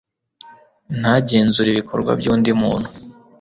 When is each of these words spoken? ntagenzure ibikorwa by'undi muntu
ntagenzure 0.99 1.69
ibikorwa 1.71 2.11
by'undi 2.19 2.51
muntu 2.61 2.89